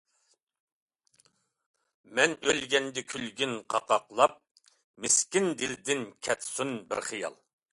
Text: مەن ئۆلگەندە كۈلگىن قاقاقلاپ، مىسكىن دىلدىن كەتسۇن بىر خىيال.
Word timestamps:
مەن 2.19 2.33
ئۆلگەندە 2.47 3.03
كۈلگىن 3.11 3.53
قاقاقلاپ، 3.75 4.35
مىسكىن 5.05 5.53
دىلدىن 5.61 6.03
كەتسۇن 6.29 6.75
بىر 6.91 7.07
خىيال. 7.11 7.39